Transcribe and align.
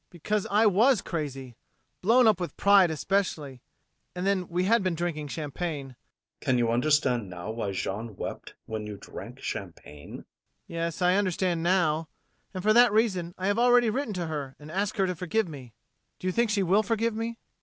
MAURICE. 0.05 0.09
Because 0.09 0.47
I 0.49 0.65
was 0.65 0.99
crazy 1.03 1.55
blown 2.01 2.25
up 2.25 2.39
with 2.39 2.57
pride 2.57 2.89
especially 2.89 3.61
and 4.15 4.25
then 4.25 4.47
we 4.47 4.63
had 4.63 4.81
been 4.81 4.95
drinking 4.95 5.27
champagne 5.27 5.89
ADOLPHE. 5.89 5.97
Can 6.41 6.57
you 6.57 6.71
understand 6.71 7.29
now 7.29 7.51
why 7.51 7.71
Jeanne 7.71 8.15
wept 8.15 8.55
when 8.65 8.87
you 8.87 8.97
drank 8.97 9.41
champagne? 9.41 10.13
MAURICE. 10.13 10.25
Yes, 10.65 11.01
I 11.03 11.17
understand 11.17 11.61
now 11.61 12.09
And 12.51 12.63
for 12.63 12.73
that 12.73 12.91
reason 12.91 13.35
I 13.37 13.45
have 13.45 13.59
already 13.59 13.91
written 13.91 14.15
to 14.15 14.25
her 14.25 14.55
and 14.57 14.71
asked 14.71 14.97
her 14.97 15.05
to 15.05 15.13
forgive 15.15 15.47
me 15.47 15.75
Do 16.17 16.25
you 16.25 16.31
think 16.33 16.49
she 16.49 16.63
will 16.63 16.81
forgive 16.81 17.13
me? 17.13 17.27
ADOLPHE. 17.27 17.39